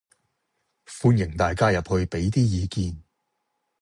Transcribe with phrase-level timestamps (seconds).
[0.87, 3.03] 歡迎大家得閒入去俾啲意見